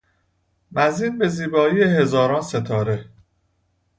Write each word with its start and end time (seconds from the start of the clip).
مزین 0.71 1.17
به 1.17 1.27
زیبایی 1.27 1.81
هزاران 1.83 2.41
ستاره 2.41 3.09